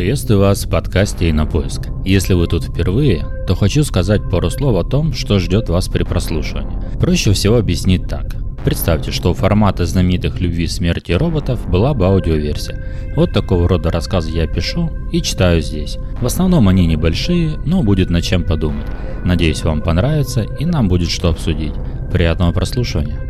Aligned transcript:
Приветствую 0.00 0.40
вас 0.40 0.64
в 0.64 0.70
подкасте 0.70 1.28
«Инопоиск». 1.28 1.82
Если 2.06 2.32
вы 2.32 2.46
тут 2.46 2.64
впервые, 2.64 3.26
то 3.46 3.54
хочу 3.54 3.84
сказать 3.84 4.30
пару 4.30 4.48
слов 4.48 4.78
о 4.78 4.88
том, 4.88 5.12
что 5.12 5.38
ждет 5.38 5.68
вас 5.68 5.88
при 5.88 6.04
прослушивании. 6.04 6.80
Проще 6.98 7.34
всего 7.34 7.58
объяснить 7.58 8.08
так. 8.08 8.34
Представьте, 8.64 9.10
что 9.10 9.32
у 9.32 9.34
формата 9.34 9.84
знаменитых 9.84 10.40
«Любви, 10.40 10.68
смерти 10.68 11.12
роботов» 11.12 11.68
была 11.68 11.92
бы 11.92 12.06
аудиоверсия. 12.06 12.82
Вот 13.14 13.34
такого 13.34 13.68
рода 13.68 13.90
рассказы 13.90 14.30
я 14.30 14.46
пишу 14.46 14.90
и 15.12 15.20
читаю 15.20 15.60
здесь. 15.60 15.98
В 16.22 16.24
основном 16.24 16.68
они 16.68 16.86
небольшие, 16.86 17.58
но 17.66 17.82
будет 17.82 18.08
над 18.08 18.24
чем 18.24 18.44
подумать. 18.44 18.86
Надеюсь, 19.26 19.64
вам 19.64 19.82
понравится 19.82 20.40
и 20.40 20.64
нам 20.64 20.88
будет 20.88 21.10
что 21.10 21.28
обсудить. 21.28 21.74
Приятного 22.10 22.52
прослушивания! 22.52 23.20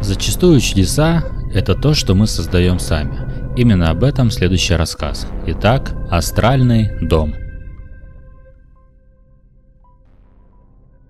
Зачастую 0.00 0.58
чудеса– 0.60 1.22
это 1.52 1.74
то, 1.74 1.92
что 1.92 2.14
мы 2.14 2.26
создаем 2.26 2.78
сами. 2.78 3.27
Именно 3.58 3.90
об 3.90 4.04
этом 4.04 4.30
следующий 4.30 4.74
рассказ. 4.74 5.26
Итак, 5.48 5.92
астральный 6.12 6.90
дом. 7.04 7.34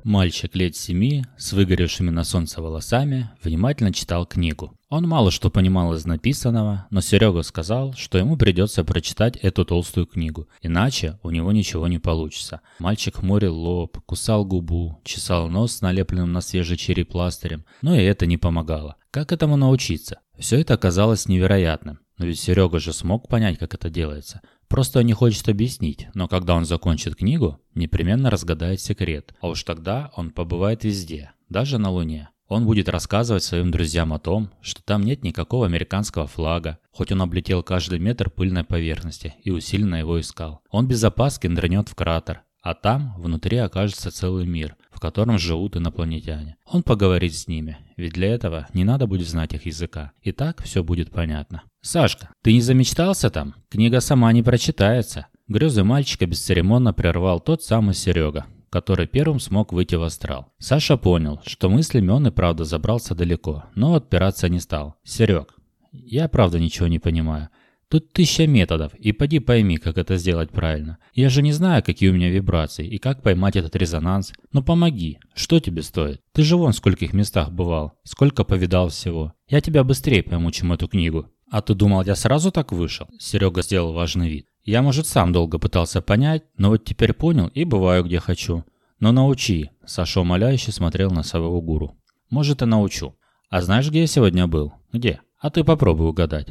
Мальчик 0.02 0.57
лет 0.57 0.74
семи, 0.74 1.27
с 1.37 1.52
выгоревшими 1.52 2.09
на 2.09 2.24
солнце 2.24 2.62
волосами, 2.62 3.29
внимательно 3.43 3.93
читал 3.93 4.24
книгу. 4.24 4.73
Он 4.88 5.07
мало 5.07 5.30
что 5.30 5.51
понимал 5.51 5.93
из 5.93 6.07
написанного, 6.07 6.87
но 6.88 7.02
Серега 7.02 7.43
сказал, 7.43 7.93
что 7.93 8.16
ему 8.16 8.38
придется 8.38 8.83
прочитать 8.83 9.37
эту 9.37 9.66
толстую 9.66 10.07
книгу, 10.07 10.49
иначе 10.62 11.19
у 11.23 11.29
него 11.29 11.52
ничего 11.52 11.87
не 11.87 11.99
получится. 11.99 12.62
Мальчик 12.79 13.16
хмурил 13.16 13.55
лоб, 13.55 13.99
кусал 14.07 14.46
губу, 14.46 14.99
чесал 15.05 15.51
нос 15.51 15.73
с 15.73 15.80
налепленным 15.83 16.33
на 16.33 16.41
свежий 16.41 16.79
череп 16.79 17.10
пластырем, 17.10 17.66
но 17.82 17.95
и 17.95 18.02
это 18.02 18.24
не 18.24 18.38
помогало. 18.38 18.96
Как 19.10 19.32
этому 19.32 19.57
научиться? 19.57 20.21
Все 20.38 20.59
это 20.59 20.73
оказалось 20.73 21.29
невероятным. 21.29 21.99
Но 22.19 22.27
ведь 22.27 22.41
Серега 22.41 22.79
же 22.79 22.93
смог 22.93 23.29
понять, 23.29 23.59
как 23.59 23.74
это 23.74 23.88
делается. 23.88 24.43
Просто 24.69 25.02
не 25.02 25.15
хочет 25.15 25.49
объяснить, 25.49 26.09
но 26.15 26.29
когда 26.29 26.55
он 26.55 26.66
закончит 26.66 27.16
книгу, 27.16 27.59
непременно 27.75 28.29
разгадает 28.29 28.80
секрет. 28.80 29.33
А 29.41 29.49
уж 29.49 29.63
тогда 29.63 30.13
он 30.15 30.30
побывает 30.30 30.85
везде, 30.85 31.33
даже 31.49 31.79
на 31.79 31.91
Луне. 31.91 32.29
Он 32.49 32.65
будет 32.65 32.88
рассказывать 32.88 33.43
своим 33.43 33.71
друзьям 33.71 34.13
о 34.13 34.19
том, 34.19 34.51
что 34.63 34.83
там 34.83 35.02
нет 35.02 35.23
никакого 35.23 35.66
американского 35.66 36.27
флага, 36.27 36.79
хоть 36.91 37.13
он 37.13 37.23
облетел 37.23 37.63
каждый 37.63 37.99
метр 37.99 38.30
пыльной 38.30 38.65
поверхности 38.65 39.35
и 39.45 39.51
усиленно 39.51 39.97
его 39.97 40.19
искал. 40.19 40.60
Он 40.71 40.88
без 40.88 41.05
опаски 41.05 41.47
нырнет 41.47 41.88
в 41.88 41.95
кратер, 41.95 42.43
а 42.63 42.75
там 42.75 43.15
внутри 43.19 43.59
окажется 43.59 44.10
целый 44.10 44.47
мир, 44.47 44.77
в 44.99 45.01
котором 45.01 45.38
живут 45.38 45.77
инопланетяне. 45.77 46.57
Он 46.66 46.82
поговорит 46.82 47.32
с 47.32 47.46
ними, 47.46 47.79
ведь 47.96 48.15
для 48.15 48.35
этого 48.35 48.66
не 48.74 48.82
надо 48.82 49.07
будет 49.07 49.29
знать 49.29 49.54
их 49.54 49.65
языка. 49.65 50.10
И 50.23 50.32
так 50.32 50.60
все 50.65 50.82
будет 50.82 51.13
понятно. 51.13 51.63
«Сашка, 51.80 52.30
ты 52.43 52.52
не 52.52 52.60
замечтался 52.60 53.30
там? 53.30 53.54
Книга 53.69 54.01
сама 54.01 54.32
не 54.32 54.43
прочитается». 54.43 55.29
Грезы 55.46 55.85
мальчика 55.85 56.26
бесцеремонно 56.26 56.93
прервал 56.93 57.38
тот 57.38 57.63
самый 57.63 57.95
Серега, 57.95 58.46
который 58.71 59.07
первым 59.07 59.38
смог 59.38 59.73
выйти 59.73 59.95
в 59.95 60.02
астрал. 60.02 60.49
Саша 60.59 60.96
понял, 60.96 61.41
что 61.46 61.71
мыслями 61.71 62.10
он 62.10 62.26
и 62.26 62.32
правда 62.32 62.65
забрался 62.65 63.15
далеко, 63.15 63.66
но 63.76 63.95
отпираться 63.95 64.49
не 64.49 64.59
стал. 64.59 64.97
«Серег, 65.04 65.54
я 65.93 66.26
правда 66.26 66.59
ничего 66.59 66.88
не 66.88 66.99
понимаю. 66.99 67.50
Тут 67.91 68.12
тысяча 68.12 68.47
методов, 68.47 68.93
и 68.94 69.12
поди 69.12 69.39
пойми, 69.39 69.78
как 69.78 69.97
это 69.97 70.19
сделать 70.19 70.50
правильно. 70.50 70.99
Я 71.15 71.31
же 71.31 71.41
не 71.41 71.53
знаю, 71.53 71.83
какие 71.83 72.11
у 72.11 72.12
меня 72.12 72.28
вибрации, 72.28 72.87
и 72.87 72.99
как 72.99 73.22
поймать 73.22 73.56
этот 73.56 73.75
резонанс. 73.77 74.33
Но 74.53 74.62
помоги, 74.62 75.19
что 75.34 75.59
тебе 75.59 75.83
стоит? 75.83 76.21
Ты 76.33 76.43
же 76.43 76.59
вон 76.59 76.72
в 76.72 76.77
скольких 76.77 77.15
местах 77.15 77.50
бывал, 77.50 77.94
сколько 78.05 78.44
повидал 78.44 78.91
всего. 78.91 79.33
Я 79.49 79.62
тебя 79.62 79.84
быстрее 79.84 80.22
пойму, 80.22 80.50
чем 80.50 80.72
эту 80.75 80.87
книгу. 80.87 81.31
А 81.50 81.62
ты 81.62 81.75
думал, 81.75 82.04
я 82.04 82.15
сразу 82.15 82.50
так 82.53 82.72
вышел? 82.72 83.09
Серега 83.19 83.62
сделал 83.62 83.94
важный 83.94 84.28
вид. 84.28 84.47
Я, 84.65 84.82
может, 84.82 85.06
сам 85.06 85.32
долго 85.32 85.59
пытался 85.59 86.03
понять, 86.03 86.44
но 86.59 86.69
вот 86.69 86.84
теперь 86.84 87.15
понял 87.15 87.47
и 87.48 87.65
бываю, 87.65 88.04
где 88.04 88.21
хочу. 88.21 88.65
Но 89.00 89.12
научи, 89.12 89.71
Саша 89.87 90.21
умоляюще 90.21 90.72
смотрел 90.72 91.10
на 91.10 91.22
своего 91.22 91.62
гуру. 91.62 91.97
Может, 92.28 92.60
и 92.60 92.66
научу. 92.66 93.16
А 93.48 93.62
знаешь, 93.62 93.88
где 93.88 94.00
я 94.00 94.06
сегодня 94.06 94.47
был? 94.47 94.75
Где? 94.93 95.22
А 95.41 95.48
ты 95.48 95.65
попробуй 95.65 96.09
угадать. 96.09 96.48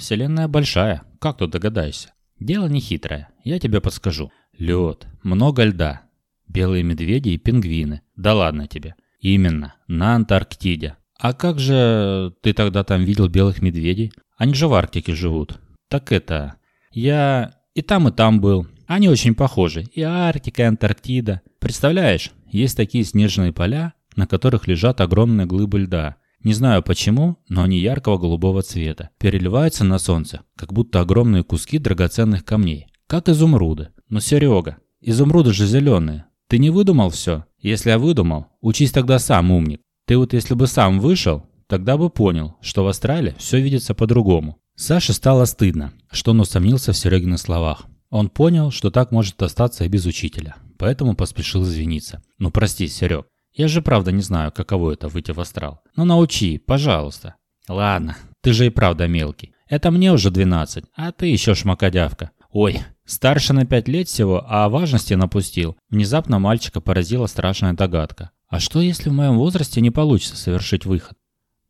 Вселенная 0.00 0.48
большая, 0.48 1.02
как 1.18 1.36
тут 1.36 1.50
догадаешься? 1.50 2.14
Дело 2.40 2.66
не 2.68 2.80
хитрое, 2.80 3.28
я 3.44 3.58
тебе 3.58 3.82
подскажу. 3.82 4.32
Лед, 4.58 5.06
много 5.22 5.62
льда, 5.62 6.00
белые 6.48 6.82
медведи 6.82 7.28
и 7.28 7.36
пингвины. 7.36 8.00
Да 8.16 8.34
ладно 8.34 8.66
тебе. 8.66 8.94
Именно, 9.20 9.74
на 9.88 10.14
Антарктиде. 10.14 10.96
А 11.18 11.34
как 11.34 11.58
же 11.58 12.34
ты 12.40 12.54
тогда 12.54 12.82
там 12.82 13.04
видел 13.04 13.28
белых 13.28 13.60
медведей? 13.60 14.10
Они 14.38 14.54
же 14.54 14.68
в 14.68 14.74
Арктике 14.74 15.14
живут. 15.14 15.60
Так 15.88 16.12
это... 16.12 16.54
Я 16.92 17.56
и 17.74 17.82
там, 17.82 18.08
и 18.08 18.10
там 18.10 18.40
был. 18.40 18.66
Они 18.86 19.10
очень 19.10 19.34
похожи. 19.34 19.84
И 19.92 20.00
Арктика, 20.00 20.62
и 20.62 20.64
Антарктида. 20.64 21.42
Представляешь, 21.58 22.30
есть 22.46 22.76
такие 22.76 23.04
снежные 23.04 23.52
поля, 23.52 23.92
на 24.16 24.26
которых 24.26 24.66
лежат 24.66 25.02
огромные 25.02 25.46
глыбы 25.46 25.80
льда. 25.80 26.16
Не 26.42 26.54
знаю 26.54 26.82
почему, 26.82 27.36
но 27.48 27.62
они 27.62 27.78
яркого 27.78 28.16
голубого 28.16 28.62
цвета. 28.62 29.10
Переливаются 29.18 29.84
на 29.84 29.98
солнце, 29.98 30.40
как 30.56 30.72
будто 30.72 31.00
огромные 31.00 31.44
куски 31.44 31.78
драгоценных 31.78 32.44
камней. 32.44 32.86
Как 33.06 33.28
изумруды. 33.28 33.88
Но, 34.08 34.20
Серега, 34.20 34.78
изумруды 35.00 35.52
же 35.52 35.66
зеленые. 35.66 36.24
Ты 36.48 36.58
не 36.58 36.70
выдумал 36.70 37.10
все? 37.10 37.44
Если 37.58 37.90
я 37.90 37.98
выдумал, 37.98 38.46
учись 38.60 38.90
тогда 38.90 39.18
сам, 39.18 39.50
умник. 39.50 39.82
Ты 40.06 40.16
вот 40.16 40.32
если 40.32 40.54
бы 40.54 40.66
сам 40.66 40.98
вышел, 40.98 41.44
тогда 41.66 41.96
бы 41.96 42.08
понял, 42.08 42.56
что 42.62 42.84
в 42.84 42.88
Австралии 42.88 43.34
все 43.38 43.60
видится 43.60 43.94
по-другому. 43.94 44.58
Саше 44.76 45.12
стало 45.12 45.44
стыдно, 45.44 45.92
что 46.10 46.30
он 46.30 46.40
усомнился 46.40 46.92
в 46.92 46.96
Серегиных 46.96 47.38
словах. 47.38 47.86
Он 48.08 48.28
понял, 48.28 48.70
что 48.70 48.90
так 48.90 49.12
может 49.12 49.40
остаться 49.42 49.84
и 49.84 49.88
без 49.88 50.06
учителя, 50.06 50.56
поэтому 50.78 51.14
поспешил 51.14 51.62
извиниться. 51.62 52.22
«Ну 52.38 52.50
прости, 52.50 52.88
Серег, 52.88 53.26
я 53.52 53.68
же 53.68 53.82
правда 53.82 54.12
не 54.12 54.22
знаю, 54.22 54.52
каково 54.52 54.92
это 54.92 55.08
выйти 55.08 55.32
в 55.32 55.40
астрал. 55.40 55.80
Ну 55.96 56.04
научи, 56.04 56.58
пожалуйста. 56.58 57.36
Ладно, 57.68 58.16
ты 58.40 58.52
же 58.52 58.66
и 58.66 58.70
правда 58.70 59.06
мелкий. 59.06 59.52
Это 59.68 59.90
мне 59.90 60.12
уже 60.12 60.30
12, 60.30 60.84
а 60.96 61.12
ты 61.12 61.26
еще 61.26 61.54
шмакодявка. 61.54 62.30
Ой, 62.50 62.80
старше 63.04 63.52
на 63.52 63.64
5 63.64 63.88
лет 63.88 64.08
всего, 64.08 64.44
а 64.46 64.68
важности 64.68 65.14
напустил. 65.14 65.76
Внезапно 65.88 66.38
мальчика 66.38 66.80
поразила 66.80 67.26
страшная 67.26 67.74
догадка. 67.74 68.30
А 68.48 68.58
что 68.58 68.80
если 68.80 69.10
в 69.10 69.12
моем 69.12 69.38
возрасте 69.38 69.80
не 69.80 69.90
получится 69.90 70.36
совершить 70.36 70.84
выход? 70.84 71.16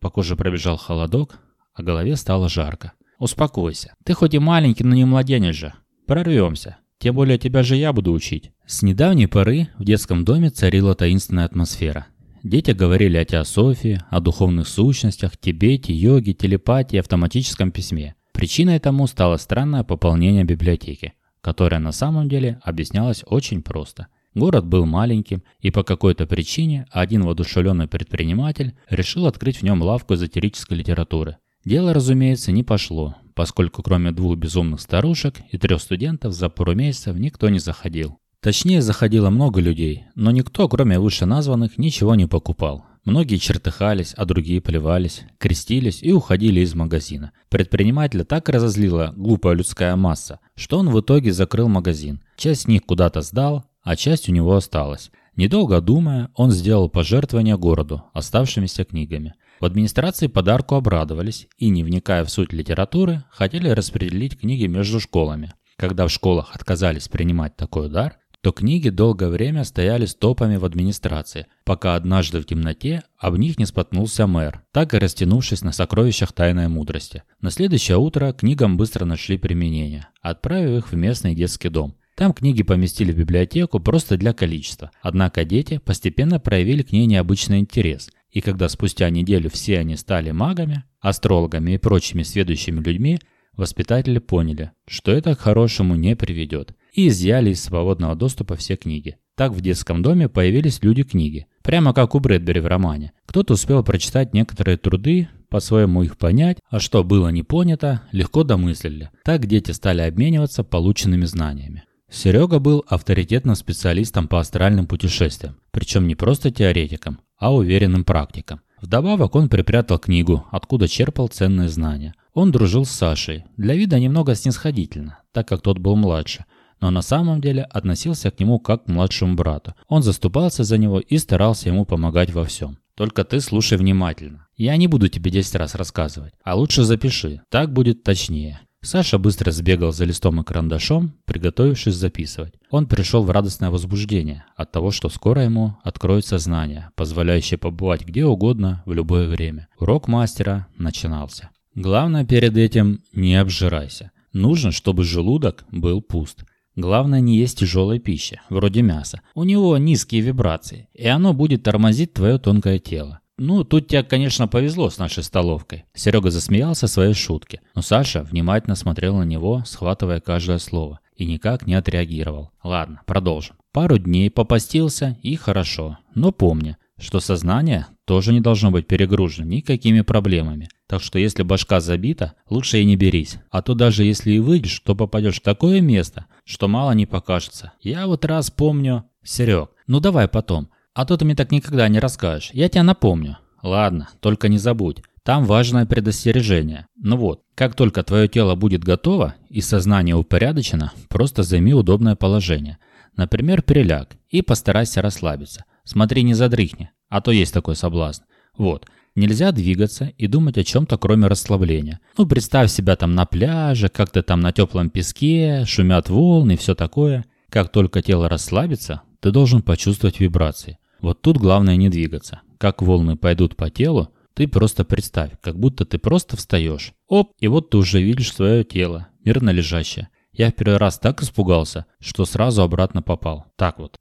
По 0.00 0.08
коже 0.08 0.36
пробежал 0.36 0.78
холодок, 0.78 1.38
а 1.74 1.82
голове 1.82 2.16
стало 2.16 2.48
жарко. 2.48 2.92
Успокойся. 3.18 3.94
Ты 4.04 4.14
хоть 4.14 4.32
и 4.32 4.38
маленький, 4.38 4.84
но 4.84 4.94
не 4.94 5.04
младенец 5.04 5.54
же. 5.54 5.74
Прорвемся. 6.06 6.78
Тем 6.98 7.14
более 7.14 7.36
тебя 7.36 7.62
же 7.62 7.76
я 7.76 7.92
буду 7.92 8.12
учить. 8.12 8.50
С 8.70 8.82
недавней 8.82 9.26
поры 9.26 9.66
в 9.78 9.84
детском 9.84 10.25
доме 10.25 10.48
царила 10.48 10.94
таинственная 10.94 11.44
атмосфера. 11.44 12.06
Дети 12.44 12.70
говорили 12.70 13.16
о 13.16 13.25
теософии, 13.25 14.00
о 14.10 14.20
духовных 14.20 14.69
сущностях, 14.69 15.36
Тибете, 15.36 15.92
йоге, 15.92 16.34
телепатии, 16.34 16.97
автоматическом 16.97 17.72
письме. 17.72 18.14
Причиной 18.32 18.78
тому 18.78 19.09
стало 19.09 19.38
странное 19.38 19.82
пополнение 19.82 20.44
библиотеки, 20.44 21.14
которое 21.41 21.80
на 21.80 21.91
самом 21.91 22.28
деле 22.28 22.60
объяснялось 22.62 23.25
очень 23.26 23.60
просто. 23.60 24.06
Город 24.36 24.64
был 24.64 24.86
маленьким, 24.86 25.42
и 25.59 25.72
по 25.72 25.82
какой-то 25.82 26.28
причине 26.28 26.86
один 26.92 27.25
воодушевленный 27.25 27.88
предприниматель 27.88 28.76
решил 28.88 29.26
открыть 29.26 29.56
в 29.56 29.62
нем 29.64 29.82
лавку 29.82 30.14
эзотерической 30.14 30.78
литературы. 30.78 31.38
Дело, 31.64 31.92
разумеется, 31.92 32.53
не 32.53 32.62
пошло, 32.62 33.16
поскольку 33.34 33.82
кроме 33.82 34.12
двух 34.12 34.36
безумных 34.38 34.80
старушек 34.80 35.41
и 35.50 35.59
трех 35.59 35.82
студентов 35.82 36.34
за 36.34 36.48
пару 36.48 36.76
месяцев 36.76 37.16
никто 37.16 37.48
не 37.48 37.59
заходил. 37.59 38.19
Точнее, 38.42 38.80
заходило 38.80 39.28
много 39.28 39.60
людей, 39.60 40.04
но 40.14 40.30
никто, 40.30 40.66
кроме 40.66 40.98
вышеназванных, 40.98 41.76
ничего 41.76 42.15
не 42.15 42.26
покупал. 42.26 42.86
Многие 43.04 43.36
чертыхались, 43.36 44.15
а 44.16 44.24
другие 44.24 44.62
плевались, 44.62 45.22
крестились 45.36 46.03
и 46.03 46.12
уходили 46.12 46.60
из 46.60 46.74
магазина. 46.74 47.32
Предпринимателя 47.50 48.24
так 48.24 48.48
разозлила 48.48 49.12
глупая 49.15 49.54
людская 49.54 49.94
масса, 49.94 50.41
что 50.54 50.78
он 50.78 50.88
в 50.88 50.98
итоге 51.00 51.32
закрыл 51.32 51.68
магазин. 51.68 52.22
Часть 52.36 52.66
них 52.66 52.86
куда-то 52.86 53.20
сдал, 53.20 53.65
а 53.82 53.94
часть 53.94 54.30
у 54.30 54.32
него 54.32 54.56
осталась. 54.56 55.10
Недолго 55.36 55.80
думая, 55.82 56.30
он 56.34 56.50
сделал 56.50 56.88
пожертвование 56.88 57.59
городу 57.59 58.04
оставшимися 58.15 58.84
книгами. 58.84 59.34
В 59.60 59.66
администрации 59.66 60.28
подарку 60.28 60.76
обрадовались 60.76 61.47
и, 61.59 61.68
не 61.68 61.84
вникая 61.84 62.24
в 62.24 62.30
суть 62.30 62.54
литературы, 62.54 63.22
хотели 63.30 63.68
распределить 63.68 64.38
книги 64.38 64.66
между 64.66 64.98
школами. 64.98 65.53
Когда 65.76 66.06
в 66.06 66.10
школах 66.10 66.54
отказались 66.54 67.09
принимать 67.09 67.56
такой 67.56 67.88
дар, 67.88 68.16
то 68.41 68.53
книги 68.53 68.89
долгое 68.89 69.28
время 69.28 69.65
стояли 69.65 70.07
стопами 70.07 70.57
в 70.57 70.65
администрации, 70.65 71.47
пока 71.65 71.95
однажды 71.95 72.41
в 72.41 72.47
темноте 72.47 73.03
об 73.19 73.37
них 73.37 73.59
не 73.59 73.66
споткнулся 73.66 74.27
мэр, 74.27 74.63
так 74.72 74.95
и 74.95 74.98
растянувшись 74.98 75.63
на 75.63 75.72
сокровищах 75.72 76.33
тайной 76.33 76.69
мудрости. 76.69 77.22
На 77.41 77.51
следующее 77.51 77.98
утро 77.98 78.33
книгам 78.33 78.77
быстро 78.77 79.04
нашли 79.04 79.37
применение, 79.37 80.09
отправив 80.22 80.78
их 80.78 80.92
в 80.92 80.97
местный 80.97 81.34
детский 81.34 81.69
дом. 81.69 81.95
Там 82.15 82.33
книги 82.33 82.63
поместили 82.63 83.13
в 83.13 83.19
библиотеку 83.19 83.81
просто 83.81 84.16
для 84.16 84.33
количества, 84.33 84.91
однако 85.03 85.45
дети 85.45 85.78
постепенно 85.78 86.39
проявили 86.39 86.83
к 86.83 86.92
ней 86.92 87.07
необычный 87.07 87.59
интерес– 87.60 88.10
и 88.31 88.41
когда 88.41 88.69
спустя 88.69 89.10
неделю 89.10 89.51
все 89.51 89.81
они 89.81 89.97
стали 89.97 90.31
магами, 90.31 90.84
астрологами 91.01 91.72
и 91.72 91.78
прочими 91.78 92.22
следующими 92.22 92.81
людьми, 92.81 93.19
Воспитатели 93.57 94.19
поняли, 94.19 94.71
что 94.87 95.13
это 95.13 95.34
к 95.34 95.41
хорошему 95.41 95.97
не 95.97 96.16
приведет, 96.16 96.75
и 96.92 97.09
изъяли 97.09 97.51
из 97.51 97.63
свободного 97.63 98.15
доступа 98.15 98.57
все 98.57 98.77
книги. 98.77 99.16
Так 99.37 99.53
в 99.53 99.60
детском 99.60 100.03
доме 100.03 100.28
появились 100.28 100.83
люди-книги, 100.83 101.47
прямо 101.63 101.95
как 101.95 102.15
у 102.15 102.21
Брэдбери 102.21 102.60
в 102.60 102.66
романе. 102.66 103.13
Кто-то 103.27 103.54
успел 103.54 103.83
прочитать 103.83 104.34
некоторые 104.34 104.77
труды, 104.77 105.28
по-своему 105.48 106.03
их 106.03 106.16
понять, 106.16 106.59
а 106.71 106.78
что 106.78 107.03
было 107.04 107.28
не 107.28 107.42
понято, 107.42 108.03
легко 108.13 108.45
домыслили. 108.45 109.10
Так 109.25 109.47
дети 109.47 109.72
стали 109.72 110.03
обмениваться 110.03 110.63
полученными 110.63 111.25
знаниями. 111.25 111.84
Серега 112.10 112.59
был 112.59 112.84
авторитетным 112.89 113.54
специалистом 113.54 114.27
по 114.27 114.41
астральным 114.41 114.87
путешествиям, 114.87 115.57
причем 115.71 116.09
не 116.09 116.16
просто 116.16 116.51
теоретиком, 116.51 117.21
а 117.39 117.54
уверенным 117.54 118.04
практиком. 118.04 118.60
Вдобавок 118.81 119.34
он 119.34 119.48
припрятал 119.48 119.98
книгу, 119.98 120.47
откуда 120.51 120.89
черпал 120.89 121.28
ценные 121.28 121.69
знания. 121.69 122.15
Он 122.33 122.51
дружил 122.51 122.84
с 122.84 122.91
Сашей, 122.91 123.45
для 123.57 123.75
вида 123.75 123.98
немного 123.98 124.34
снисходительно, 124.34 125.21
так 125.33 125.48
как 125.48 125.63
тот 125.63 125.78
был 125.78 125.97
младше, 125.97 126.45
но 126.80 126.91
на 126.91 127.03
самом 127.03 127.41
деле 127.41 127.62
относился 127.62 128.30
к 128.30 128.41
нему 128.41 128.59
как 128.59 128.84
к 128.84 128.88
младшему 128.88 129.34
брату. 129.34 129.74
Он 129.88 130.03
заступался 130.03 130.65
за 130.65 130.78
него 130.78 131.00
и 131.00 131.18
старался 131.18 131.68
ему 131.68 131.84
помогать 131.84 132.32
во 132.32 132.44
всем. 132.44 132.78
Только 132.94 133.24
ты 133.24 133.41
слушай 133.41 133.78
внимательно. 133.78 134.47
Я 134.56 134.77
не 134.77 134.86
буду 134.86 135.09
тебе 135.09 135.30
10 135.30 135.54
раз 135.54 135.74
рассказывать, 135.74 136.34
а 136.44 136.54
лучше 136.54 136.84
запиши, 136.84 137.41
так 137.48 137.72
будет 137.72 138.03
точнее. 138.03 138.60
Саша 138.82 139.18
быстро 139.18 139.50
сбегал 139.50 139.92
за 139.92 140.06
листом 140.06 140.41
и 140.41 140.44
карандашом, 140.44 141.12
приготовившись 141.27 141.94
записывать. 141.94 142.54
Он 142.71 142.86
пришел 142.86 143.22
в 143.22 143.30
радостное 143.30 143.68
возбуждение 143.68 144.44
от 144.56 144.72
того, 144.72 144.91
что 144.91 145.10
скоро 145.10 145.44
ему 145.44 145.77
откроется 145.82 146.38
знание, 146.38 146.91
позволяющее 146.94 147.59
побывать 147.59 148.06
где 148.06 148.24
угодно 148.24 148.82
в 148.86 148.92
любое 148.94 149.28
время. 149.28 149.68
Урок 149.78 150.09
мастера 150.09 150.66
начинался. 150.78 151.50
Главное 151.74 152.24
перед 152.24 152.56
этим 152.56 153.00
не 153.12 153.36
обжирайся. 153.36 154.12
Нужно, 154.32 154.72
чтобы 154.72 155.04
желудок 155.04 155.65
был 155.71 156.00
пуст. 156.00 156.44
Главное 156.76 157.20
не 157.20 157.36
есть 157.36 157.58
тяжелой 157.58 157.98
пищи, 157.98 158.40
вроде 158.48 158.82
мяса. 158.82 159.20
У 159.34 159.44
него 159.44 159.76
низкие 159.78 160.20
вибрации, 160.20 160.88
и 160.94 161.06
оно 161.06 161.32
будет 161.32 161.62
тормозить 161.62 162.12
твое 162.12 162.38
тонкое 162.38 162.78
тело. 162.78 163.20
«Ну, 163.42 163.64
тут 163.64 163.88
тебе, 163.88 164.02
конечно, 164.02 164.48
повезло 164.48 164.90
с 164.90 164.98
нашей 164.98 165.22
столовкой». 165.22 165.86
Серега 165.94 166.30
засмеялся 166.30 166.86
своей 166.86 167.14
шутке, 167.14 167.62
но 167.74 167.80
Саша 167.80 168.22
внимательно 168.22 168.76
смотрел 168.76 169.16
на 169.16 169.22
него, 169.22 169.62
схватывая 169.64 170.20
каждое 170.20 170.58
слово, 170.58 171.00
и 171.16 171.24
никак 171.24 171.66
не 171.66 171.72
отреагировал. 171.72 172.50
«Ладно, 172.62 173.00
продолжим. 173.06 173.56
Пару 173.72 173.96
дней 173.96 174.30
попастился, 174.30 175.16
и 175.22 175.36
хорошо. 175.36 175.96
Но 176.14 176.32
помни, 176.32 176.76
что 177.00 177.20
сознание 177.20 177.86
тоже 178.04 178.32
не 178.32 178.41
должно 178.41 178.70
быть 178.70 178.86
перегружено 178.86 179.47
никакими 179.47 180.02
проблемами. 180.02 180.68
Так 180.86 181.02
что 181.02 181.18
если 181.18 181.42
башка 181.42 181.80
забита, 181.80 182.34
лучше 182.48 182.80
и 182.80 182.84
не 182.84 182.97
берись. 182.97 183.38
А 183.50 183.62
то 183.62 183.74
даже 183.74 184.04
если 184.04 184.32
и 184.32 184.38
выйдешь, 184.38 184.80
то 184.80 184.94
попадешь 184.94 185.41
в 185.41 185.42
такое 185.42 185.80
место, 185.80 186.26
что 186.44 186.68
мало 186.68 186.92
не 186.92 187.06
покажется. 187.06 187.72
Я 187.80 188.06
вот 188.06 188.24
раз 188.24 188.50
помню... 188.50 189.04
Серег, 189.22 189.70
ну 189.86 190.00
давай 190.00 190.28
потом. 190.28 190.70
А 190.94 191.04
то 191.04 191.16
ты 191.16 191.24
мне 191.24 191.34
так 191.34 191.52
никогда 191.52 191.88
не 191.88 191.98
расскажешь. 191.98 192.50
Я 192.52 192.68
тебя 192.68 192.82
напомню. 192.82 193.38
Ладно, 193.62 194.08
только 194.20 194.48
не 194.48 194.58
забудь. 194.58 195.03
Там 195.22 195.44
важное 195.44 195.84
предостережение. 195.84 196.86
Ну 196.96 197.16
вот, 197.16 197.42
как 197.54 197.74
только 197.74 198.03
твое 198.03 198.26
тело 198.26 198.54
будет 198.54 198.82
готово 198.82 199.34
и 199.48 199.60
сознание 199.60 200.16
упорядочено, 200.16 200.92
просто 201.08 201.42
займи 201.42 201.74
удобное 201.74 202.16
положение. 202.16 202.78
Например, 203.16 203.62
приляг 203.62 204.16
и 204.30 204.41
постарайся 204.41 205.03
расслабиться. 205.03 205.64
Смотри, 205.91 206.22
не 206.22 206.34
задрыхни, 206.34 206.92
а 207.09 207.21
то 207.21 207.33
есть 207.33 207.53
такой 207.53 207.75
соблазн. 207.75 208.22
Вот, 208.57 208.87
нельзя 209.16 209.51
двигаться 209.51 210.13
и 210.16 210.28
думать 210.28 210.57
о 210.57 210.63
чем-то, 210.63 210.98
кроме 210.98 211.27
расслабления. 211.27 211.98
Ну, 212.16 212.27
представь 212.27 212.71
себя 212.71 212.95
там 212.95 213.16
на 213.16 213.27
пляже, 213.27 213.89
как 213.89 214.10
ты 214.10 214.22
там 214.22 214.39
на 214.39 214.53
теплом 214.53 214.91
песке, 214.91 215.65
шумят 215.66 216.09
волны 216.09 216.53
и 216.53 216.57
все 216.57 216.77
такое. 216.77 217.25
Как 217.48 217.72
только 217.72 218.03
тело 218.03 218.28
расслабится, 218.28 219.03
ты 219.19 219.33
должен 219.33 219.63
почувствовать 219.63 220.21
вибрации. 220.21 220.78
Вот 221.01 221.22
тут 221.22 221.39
главное 221.39 221.75
не 221.75 221.89
двигаться. 221.89 222.42
Как 222.59 222.83
волны 222.83 223.16
пойдут 223.16 223.57
по 223.57 223.69
телу, 223.69 224.10
ты 224.34 224.47
просто 224.47 224.84
представь, 224.84 225.33
как 225.42 225.59
будто 225.59 225.84
ты 225.84 225.98
просто 225.98 226.37
встаешь. 226.37 226.92
Оп, 227.09 227.33
и 227.41 227.48
вот 227.48 227.71
ты 227.71 227.78
уже 227.78 228.01
видишь 228.01 228.33
свое 228.33 228.63
тело, 228.63 229.09
мирно 229.25 229.51
лежащее. 229.51 230.09
Я 230.33 230.53
в 230.53 230.54
первый 230.54 230.77
раз 230.77 231.01
так 231.01 231.21
испугался, 231.21 231.87
что 231.98 232.25
сразу 232.27 232.63
обратно 232.63 233.03
попал. 233.03 233.47
Так 233.57 233.81
вот. 233.81 233.97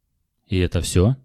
И 0.46 0.60
это 0.60 0.82
все? 0.82 1.16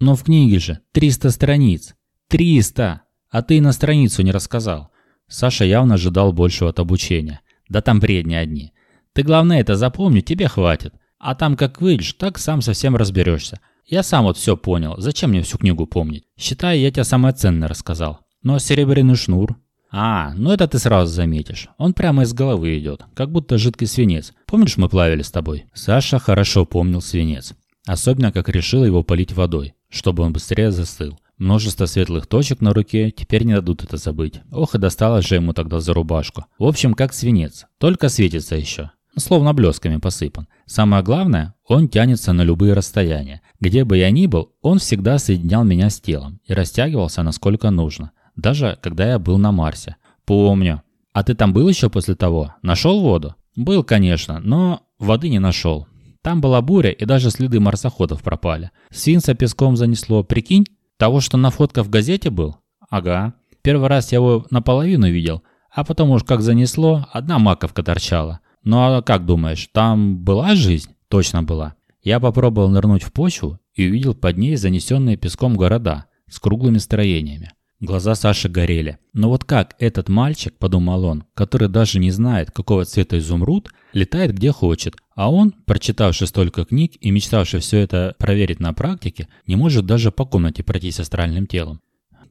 Но 0.00 0.16
в 0.16 0.24
книге 0.24 0.58
же 0.58 0.80
300 0.92 1.30
страниц. 1.30 1.94
300! 2.28 3.02
А 3.30 3.42
ты 3.42 3.60
на 3.60 3.72
страницу 3.72 4.22
не 4.22 4.32
рассказал. 4.32 4.90
Саша 5.28 5.64
явно 5.64 5.94
ожидал 5.94 6.32
большего 6.32 6.70
от 6.70 6.80
обучения. 6.80 7.40
Да 7.68 7.82
там 7.82 8.00
бредни 8.00 8.34
одни. 8.34 8.72
Ты 9.12 9.22
главное 9.22 9.60
это 9.60 9.76
запомни, 9.76 10.20
тебе 10.20 10.48
хватит. 10.48 10.94
А 11.18 11.34
там 11.34 11.56
как 11.56 11.80
выйдешь, 11.80 12.14
так 12.14 12.38
сам 12.38 12.62
совсем 12.62 12.96
разберешься. 12.96 13.60
Я 13.86 14.02
сам 14.02 14.24
вот 14.24 14.36
все 14.36 14.56
понял, 14.56 14.94
зачем 14.98 15.30
мне 15.30 15.42
всю 15.42 15.58
книгу 15.58 15.86
помнить? 15.86 16.24
Считай, 16.38 16.80
я 16.80 16.90
тебе 16.90 17.04
самое 17.04 17.34
ценное 17.34 17.68
рассказал. 17.68 18.20
Но 18.42 18.58
серебряный 18.58 19.16
шнур? 19.16 19.58
А, 19.92 20.32
ну 20.34 20.52
это 20.52 20.66
ты 20.66 20.78
сразу 20.78 21.12
заметишь. 21.12 21.68
Он 21.76 21.92
прямо 21.92 22.22
из 22.22 22.32
головы 22.32 22.78
идет, 22.78 23.04
как 23.14 23.30
будто 23.30 23.58
жидкий 23.58 23.86
свинец. 23.86 24.32
Помнишь, 24.46 24.76
мы 24.76 24.88
плавали 24.88 25.22
с 25.22 25.30
тобой? 25.30 25.66
Саша 25.74 26.18
хорошо 26.18 26.64
помнил 26.64 27.02
свинец. 27.02 27.54
Особенно, 27.86 28.30
как 28.32 28.48
решил 28.48 28.84
его 28.84 29.02
полить 29.02 29.32
водой, 29.32 29.74
чтобы 29.90 30.22
он 30.22 30.32
быстрее 30.32 30.70
застыл. 30.70 31.18
Множество 31.36 31.86
светлых 31.86 32.26
точек 32.26 32.60
на 32.60 32.72
руке 32.72 33.10
теперь 33.10 33.44
не 33.44 33.54
дадут 33.54 33.82
это 33.82 33.96
забыть. 33.96 34.40
Ох 34.52 34.74
и 34.74 34.78
досталось 34.78 35.26
же 35.26 35.36
ему 35.36 35.52
тогда 35.52 35.80
за 35.80 35.94
рубашку. 35.94 36.46
В 36.58 36.64
общем, 36.64 36.94
как 36.94 37.12
свинец, 37.12 37.66
только 37.78 38.08
светится 38.08 38.56
еще. 38.56 38.90
Словно 39.16 39.52
блесками 39.52 39.96
посыпан. 39.96 40.48
Самое 40.66 41.02
главное, 41.02 41.54
он 41.66 41.88
тянется 41.88 42.32
на 42.32 42.42
любые 42.42 42.74
расстояния. 42.74 43.40
Где 43.58 43.84
бы 43.84 43.96
я 43.96 44.10
ни 44.10 44.26
был, 44.26 44.52
он 44.62 44.78
всегда 44.78 45.18
соединял 45.18 45.64
меня 45.64 45.90
с 45.90 46.00
телом 46.00 46.40
и 46.44 46.52
растягивался 46.52 47.22
насколько 47.22 47.70
нужно. 47.70 48.12
Даже 48.36 48.78
когда 48.80 49.08
я 49.08 49.18
был 49.18 49.38
на 49.38 49.50
Марсе. 49.50 49.96
Помню. 50.24 50.82
А 51.12 51.24
ты 51.24 51.34
там 51.34 51.52
был 51.52 51.68
еще 51.68 51.90
после 51.90 52.14
того? 52.14 52.54
Нашел 52.62 53.00
воду? 53.00 53.34
Был, 53.56 53.82
конечно, 53.82 54.40
но 54.40 54.82
воды 54.98 55.28
не 55.28 55.40
нашел. 55.40 55.88
Там 56.22 56.40
была 56.40 56.60
буря, 56.60 56.90
и 56.90 57.04
даже 57.04 57.30
следы 57.30 57.60
марсоходов 57.60 58.22
пропали. 58.22 58.70
Свинца 58.90 59.34
песком 59.34 59.76
занесло, 59.76 60.22
прикинь? 60.22 60.66
Того, 60.98 61.20
что 61.20 61.38
на 61.38 61.50
фотках 61.50 61.86
в 61.86 61.90
газете 61.90 62.30
был? 62.30 62.56
Ага. 62.90 63.34
Первый 63.62 63.88
раз 63.88 64.12
я 64.12 64.16
его 64.18 64.46
наполовину 64.50 65.10
видел, 65.10 65.42
а 65.70 65.84
потом 65.84 66.10
уж 66.10 66.24
как 66.24 66.42
занесло, 66.42 67.06
одна 67.12 67.38
маковка 67.38 67.82
торчала. 67.82 68.40
Ну 68.64 68.78
а 68.78 69.02
как 69.02 69.24
думаешь, 69.24 69.68
там 69.72 70.18
была 70.22 70.54
жизнь? 70.54 70.90
Точно 71.08 71.42
была. 71.42 71.74
Я 72.02 72.20
попробовал 72.20 72.68
нырнуть 72.68 73.02
в 73.02 73.12
почву 73.12 73.58
и 73.74 73.88
увидел 73.88 74.14
под 74.14 74.36
ней 74.38 74.56
занесенные 74.56 75.16
песком 75.16 75.56
города 75.56 76.06
с 76.28 76.38
круглыми 76.38 76.78
строениями. 76.78 77.52
Глаза 77.80 78.14
Саши 78.14 78.50
горели. 78.50 78.98
Но 79.14 79.30
вот 79.30 79.44
как 79.44 79.74
этот 79.78 80.10
мальчик, 80.10 80.54
подумал 80.58 81.04
он, 81.04 81.24
который 81.32 81.68
даже 81.68 81.98
не 81.98 82.10
знает, 82.10 82.50
какого 82.50 82.84
цвета 82.84 83.18
изумруд, 83.18 83.70
летает 83.94 84.34
где 84.34 84.52
хочет, 84.52 84.96
а 85.20 85.30
он, 85.30 85.52
прочитавший 85.66 86.26
столько 86.26 86.64
книг 86.64 86.92
и 86.98 87.10
мечтавший 87.10 87.60
все 87.60 87.80
это 87.80 88.14
проверить 88.18 88.58
на 88.58 88.72
практике, 88.72 89.28
не 89.46 89.54
может 89.54 89.84
даже 89.84 90.10
по 90.10 90.24
комнате 90.24 90.62
пройтись 90.62 90.98
астральным 90.98 91.46
телом. 91.46 91.82